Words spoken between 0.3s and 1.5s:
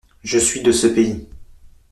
suis de ce pays.